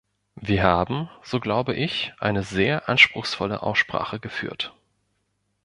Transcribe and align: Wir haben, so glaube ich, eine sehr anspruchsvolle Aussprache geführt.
Wir 0.33 0.63
haben, 0.63 1.11
so 1.21 1.39
glaube 1.39 1.75
ich, 1.75 2.11
eine 2.17 2.41
sehr 2.41 2.89
anspruchsvolle 2.89 3.61
Aussprache 3.61 4.19
geführt. 4.19 4.73